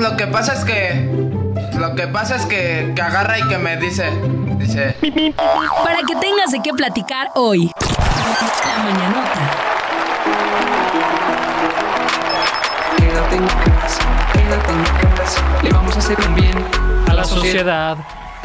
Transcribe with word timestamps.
lo 0.00 0.16
que 0.16 0.26
pasa 0.26 0.54
es 0.54 0.64
que. 0.64 1.08
Lo 1.78 1.94
que 1.94 2.08
pasa 2.08 2.36
es 2.36 2.46
que, 2.46 2.92
que 2.94 3.02
agarra 3.02 3.38
y 3.38 3.48
que 3.48 3.58
me 3.58 3.76
dice. 3.76 4.10
Dice. 4.58 4.96
Para 5.84 6.02
que 6.06 6.16
tengas 6.16 6.50
de 6.50 6.60
qué 6.62 6.72
platicar 6.72 7.30
hoy. 7.34 7.70
La 7.78 8.84
mañanota. 8.84 9.40
Quédate 12.96 13.36
en 13.36 13.46
casa, 13.46 14.00
quédate 14.32 14.72
en 14.72 15.16
casa. 15.16 15.42
Le 15.62 15.70
vamos 15.70 15.96
a 15.96 15.98
hacer 15.98 16.18
un 16.26 16.34
bien 16.34 16.64
a 17.08 17.14
la 17.14 17.24
sociedad. 17.24 17.96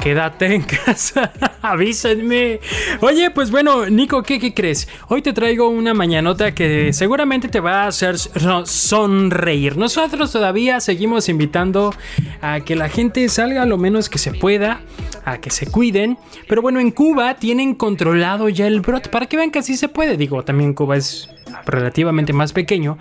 Quédate 0.01 0.53
en 0.53 0.63
casa, 0.63 1.31
avísenme. 1.61 2.59
Oye, 3.01 3.31
pues 3.31 3.51
bueno, 3.51 3.89
Nico, 3.89 4.21
¿qué, 4.23 4.39
¿qué, 4.39 4.53
crees? 4.53 4.87
Hoy 5.07 5.21
te 5.21 5.31
traigo 5.31 5.69
una 5.69 5.93
mañanota 5.93 6.53
que 6.53 6.91
seguramente 6.91 7.47
te 7.47 7.59
va 7.59 7.83
a 7.83 7.87
hacer 7.87 8.17
sonreír. 8.17 9.77
Nosotros 9.77 10.31
todavía 10.31 10.79
seguimos 10.81 11.29
invitando 11.29 11.93
a 12.41 12.59
que 12.59 12.75
la 12.75 12.89
gente 12.89 13.27
salga 13.29 13.65
lo 13.65 13.77
menos 13.77 14.09
que 14.09 14.17
se 14.17 14.33
pueda, 14.33 14.81
a 15.25 15.37
que 15.37 15.49
se 15.49 15.67
cuiden. 15.67 16.17
Pero 16.47 16.61
bueno, 16.61 16.79
en 16.79 16.91
Cuba 16.91 17.35
tienen 17.35 17.75
controlado 17.75 18.49
ya 18.49 18.67
el 18.67 18.81
brote. 18.81 19.09
Para 19.09 19.27
que 19.27 19.37
vean 19.37 19.51
que 19.51 19.59
así 19.59 19.77
se 19.77 19.87
puede. 19.87 20.17
Digo, 20.17 20.43
también 20.43 20.73
Cuba 20.73 20.97
es 20.97 21.29
relativamente 21.65 22.33
más 22.33 22.51
pequeño. 22.53 22.97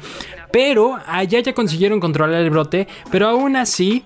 Pero 0.52 0.98
allá 1.06 1.40
ya 1.40 1.52
consiguieron 1.52 1.98
controlar 1.98 2.42
el 2.42 2.50
brote. 2.50 2.86
Pero 3.10 3.28
aún 3.28 3.56
así 3.56 4.04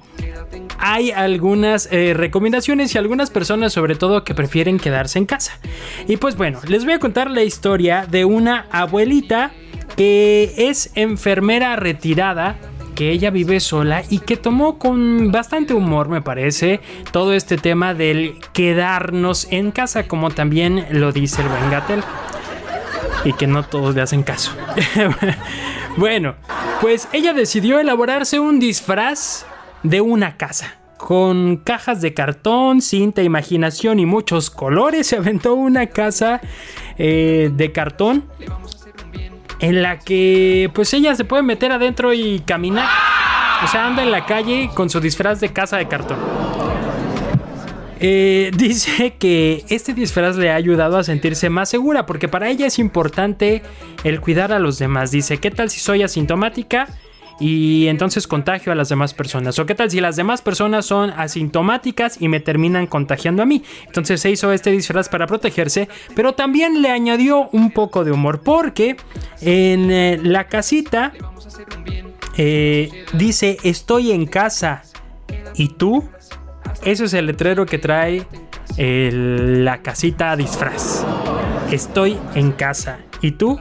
hay 0.86 1.10
algunas 1.10 1.88
eh, 1.90 2.14
recomendaciones 2.14 2.94
y 2.94 2.98
algunas 2.98 3.30
personas 3.30 3.72
sobre 3.72 3.96
todo 3.96 4.22
que 4.22 4.36
prefieren 4.36 4.78
quedarse 4.78 5.18
en 5.18 5.26
casa. 5.26 5.58
Y 6.06 6.16
pues 6.16 6.36
bueno, 6.36 6.60
les 6.68 6.84
voy 6.84 6.94
a 6.94 7.00
contar 7.00 7.28
la 7.28 7.42
historia 7.42 8.06
de 8.08 8.24
una 8.24 8.66
abuelita 8.70 9.50
que 9.96 10.54
es 10.56 10.92
enfermera 10.94 11.74
retirada 11.74 12.56
que 12.94 13.10
ella 13.10 13.30
vive 13.30 13.58
sola 13.58 14.04
y 14.08 14.20
que 14.20 14.36
tomó 14.36 14.78
con 14.78 15.32
bastante 15.32 15.74
humor, 15.74 16.08
me 16.08 16.22
parece, 16.22 16.80
todo 17.10 17.32
este 17.32 17.58
tema 17.58 17.92
del 17.92 18.36
quedarnos 18.52 19.48
en 19.50 19.72
casa, 19.72 20.06
como 20.06 20.30
también 20.30 20.86
lo 20.90 21.10
dice 21.10 21.42
el 21.42 21.48
buen 21.48 21.68
Gatel. 21.68 22.02
Y 23.24 23.32
que 23.32 23.48
no 23.48 23.64
todos 23.64 23.96
le 23.96 24.02
hacen 24.02 24.22
caso. 24.22 24.52
bueno, 25.96 26.36
pues 26.80 27.08
ella 27.12 27.32
decidió 27.32 27.80
elaborarse 27.80 28.38
un 28.38 28.60
disfraz 28.60 29.46
de 29.88 30.00
una 30.00 30.36
casa. 30.36 30.76
Con 30.96 31.58
cajas 31.58 32.00
de 32.00 32.14
cartón, 32.14 32.80
cinta, 32.80 33.22
imaginación 33.22 33.98
y 33.98 34.06
muchos 34.06 34.50
colores, 34.50 35.06
se 35.08 35.16
aventó 35.16 35.54
una 35.54 35.86
casa 35.86 36.40
eh, 36.98 37.50
de 37.52 37.72
cartón 37.72 38.24
en 39.60 39.82
la 39.82 39.98
que 39.98 40.70
pues 40.74 40.92
ella 40.94 41.14
se 41.14 41.24
puede 41.24 41.42
meter 41.42 41.72
adentro 41.72 42.12
y 42.12 42.40
caminar. 42.40 42.88
O 43.64 43.68
sea, 43.68 43.86
anda 43.86 44.02
en 44.02 44.10
la 44.10 44.26
calle 44.26 44.70
con 44.74 44.90
su 44.90 45.00
disfraz 45.00 45.40
de 45.40 45.50
casa 45.50 45.78
de 45.78 45.88
cartón. 45.88 46.18
Eh, 47.98 48.50
dice 48.56 49.14
que 49.18 49.64
este 49.68 49.94
disfraz 49.94 50.36
le 50.36 50.50
ha 50.50 50.54
ayudado 50.54 50.98
a 50.98 51.04
sentirse 51.04 51.48
más 51.48 51.70
segura 51.70 52.04
porque 52.04 52.28
para 52.28 52.50
ella 52.50 52.66
es 52.66 52.78
importante 52.78 53.62
el 54.04 54.20
cuidar 54.20 54.52
a 54.52 54.58
los 54.58 54.78
demás. 54.78 55.10
Dice, 55.10 55.38
¿qué 55.38 55.50
tal 55.50 55.70
si 55.70 55.80
soy 55.80 56.02
asintomática? 56.02 56.88
Y 57.38 57.86
entonces 57.88 58.26
contagio 58.26 58.72
a 58.72 58.74
las 58.74 58.88
demás 58.88 59.14
personas. 59.14 59.58
¿O 59.58 59.66
qué 59.66 59.74
tal 59.74 59.90
si 59.90 60.00
las 60.00 60.16
demás 60.16 60.42
personas 60.42 60.86
son 60.86 61.10
asintomáticas 61.10 62.20
y 62.20 62.28
me 62.28 62.40
terminan 62.40 62.86
contagiando 62.86 63.42
a 63.42 63.46
mí? 63.46 63.62
Entonces 63.86 64.20
se 64.20 64.30
hizo 64.30 64.52
este 64.52 64.70
disfraz 64.70 65.08
para 65.08 65.26
protegerse, 65.26 65.88
pero 66.14 66.32
también 66.32 66.82
le 66.82 66.90
añadió 66.90 67.48
un 67.52 67.70
poco 67.70 68.04
de 68.04 68.12
humor 68.12 68.40
porque 68.42 68.96
en 69.40 69.90
eh, 69.90 70.18
la 70.22 70.48
casita 70.48 71.12
eh, 72.36 73.04
dice 73.12 73.58
estoy 73.62 74.12
en 74.12 74.26
casa 74.26 74.82
y 75.54 75.68
tú. 75.68 76.08
Eso 76.84 77.04
es 77.04 77.14
el 77.14 77.26
letrero 77.26 77.66
que 77.66 77.78
trae 77.78 78.26
la 78.76 79.82
casita 79.82 80.36
disfraz. 80.36 81.04
Estoy 81.70 82.18
en 82.34 82.52
casa. 82.52 82.98
¿Y 83.22 83.32
tú? 83.32 83.58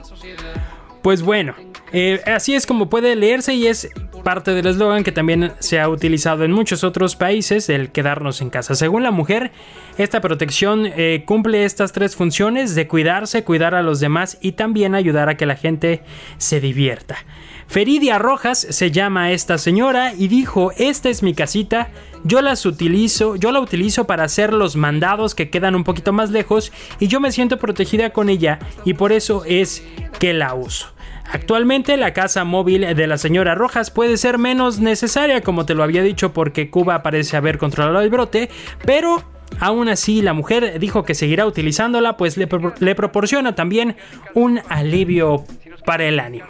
Pues 1.02 1.22
bueno, 1.22 1.54
eh, 1.92 2.20
así 2.26 2.54
es 2.54 2.66
como 2.66 2.88
puede 2.88 3.14
leerse 3.16 3.54
y 3.54 3.66
es 3.66 3.88
parte 4.24 4.52
del 4.52 4.66
eslogan 4.66 5.04
que 5.04 5.12
también 5.12 5.52
se 5.60 5.78
ha 5.78 5.88
utilizado 5.88 6.44
en 6.44 6.50
muchos 6.50 6.82
otros 6.82 7.14
países, 7.14 7.68
el 7.68 7.90
quedarnos 7.90 8.40
en 8.40 8.50
casa. 8.50 8.74
Según 8.74 9.04
la 9.04 9.12
mujer, 9.12 9.52
esta 9.98 10.20
protección 10.20 10.86
eh, 10.86 11.22
cumple 11.24 11.64
estas 11.64 11.92
tres 11.92 12.16
funciones 12.16 12.74
de 12.74 12.88
cuidarse, 12.88 13.44
cuidar 13.44 13.74
a 13.74 13.82
los 13.82 14.00
demás 14.00 14.38
y 14.40 14.52
también 14.52 14.94
ayudar 14.94 15.28
a 15.28 15.36
que 15.36 15.46
la 15.46 15.56
gente 15.56 16.02
se 16.38 16.60
divierta. 16.60 17.18
Feridia 17.68 18.18
Rojas 18.18 18.66
se 18.70 18.90
llama 18.90 19.32
esta 19.32 19.58
señora 19.58 20.14
y 20.14 20.28
dijo, 20.28 20.72
esta 20.76 21.08
es 21.08 21.22
mi 21.22 21.34
casita, 21.34 21.90
yo 22.24 22.40
las 22.40 22.64
utilizo, 22.64 23.36
yo 23.36 23.52
la 23.52 23.60
utilizo 23.60 24.06
para 24.06 24.24
hacer 24.24 24.52
los 24.52 24.76
mandados 24.76 25.34
que 25.34 25.50
quedan 25.50 25.74
un 25.74 25.84
poquito 25.84 26.12
más 26.12 26.30
lejos 26.30 26.72
y 27.00 27.08
yo 27.08 27.20
me 27.20 27.32
siento 27.32 27.58
protegida 27.58 28.10
con 28.10 28.28
ella 28.28 28.58
y 28.84 28.94
por 28.94 29.12
eso 29.12 29.44
es 29.44 29.84
que 30.18 30.32
la 30.32 30.54
uso. 30.54 30.96
Actualmente 31.32 31.96
la 31.96 32.12
casa 32.12 32.44
móvil 32.44 32.94
de 32.94 33.06
la 33.06 33.18
señora 33.18 33.54
Rojas 33.54 33.90
puede 33.90 34.16
ser 34.16 34.38
menos 34.38 34.78
necesaria, 34.78 35.42
como 35.42 35.66
te 35.66 35.74
lo 35.74 35.82
había 35.82 36.02
dicho, 36.02 36.32
porque 36.32 36.70
Cuba 36.70 37.02
parece 37.02 37.36
haber 37.36 37.58
controlado 37.58 38.00
el 38.00 38.10
brote, 38.10 38.48
pero 38.84 39.22
aún 39.60 39.88
así 39.88 40.22
la 40.22 40.32
mujer 40.34 40.78
dijo 40.78 41.04
que 41.04 41.14
seguirá 41.14 41.46
utilizándola, 41.46 42.16
pues 42.16 42.36
le, 42.36 42.94
proporciona 42.94 43.54
también 43.54 43.96
un 44.34 44.60
alivio 44.68 45.44
para 45.84 46.04
el 46.04 46.20
ánimo. 46.20 46.46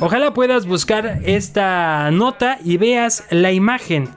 Ojalá 0.00 0.34
puedas 0.34 0.66
buscar 0.66 1.20
esta 1.24 2.10
nota 2.10 2.58
y 2.62 2.76
veas 2.76 3.24
la 3.30 3.52
imagen 3.52 4.10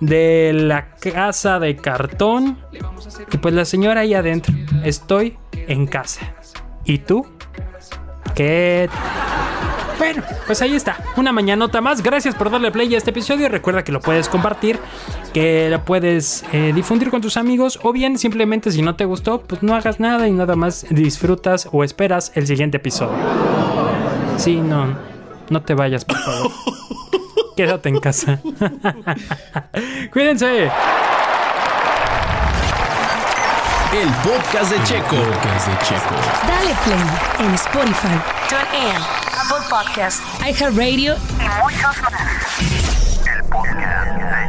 de, 0.00 0.52
la 0.52 0.90
casa 0.96 1.58
de 1.58 1.76
cartón. 1.76 2.58
Y 3.32 3.38
pues 3.38 3.54
la 3.54 3.64
señora 3.64 4.02
ahí 4.02 4.14
adentro. 4.14 4.54
Estoy 4.84 5.36
en 5.52 5.86
casa. 5.86 6.34
¿Y 6.84 6.98
tú? 6.98 7.26
Bueno, 9.98 10.22
pues 10.46 10.62
ahí 10.62 10.76
está, 10.76 10.96
una 11.16 11.32
mañanota 11.32 11.80
más. 11.80 12.04
Gracias 12.04 12.36
por 12.36 12.50
darle 12.50 12.70
play 12.70 12.94
a 12.94 12.98
este 12.98 13.10
episodio. 13.10 13.48
Recuerda 13.48 13.82
que 13.82 13.90
lo 13.90 14.00
puedes 14.00 14.28
compartir, 14.28 14.78
que 15.34 15.68
lo 15.70 15.84
puedes 15.84 16.44
eh, 16.52 16.72
difundir 16.72 17.10
con 17.10 17.20
tus 17.20 17.36
amigos, 17.36 17.80
o 17.82 17.92
bien 17.92 18.16
simplemente 18.16 18.70
si 18.70 18.80
no 18.80 18.94
te 18.94 19.06
gustó, 19.06 19.40
pues 19.40 19.64
no 19.64 19.74
hagas 19.74 19.98
nada 19.98 20.28
y 20.28 20.32
nada 20.32 20.54
más 20.54 20.86
disfrutas 20.88 21.68
o 21.72 21.82
esperas 21.82 22.30
el 22.36 22.46
siguiente 22.46 22.76
episodio. 22.76 23.16
Sí, 24.38 24.56
no, 24.56 24.96
no 25.50 25.62
te 25.62 25.74
vayas, 25.74 26.04
por 26.04 26.16
favor. 26.18 26.50
Quédate 27.56 27.88
en 27.88 27.98
casa. 27.98 28.38
Cuídense. 30.12 30.70
El 33.92 34.08
podcast 34.22 34.70
de 34.70 34.82
Checo. 34.84 35.16
podcast 35.16 35.66
de 35.66 35.78
Checo. 35.84 36.14
Dale 36.46 36.74
play 36.84 37.46
en 37.46 37.54
Spotify, 37.54 38.20
TuneIn, 38.48 38.96
Apple 38.96 39.66
Podcast, 39.68 40.22
iHeartRadio 40.46 41.16
y 41.16 41.48
muchos 41.62 42.02
más. 42.02 42.12
El 43.26 43.44
podcast 43.50 44.47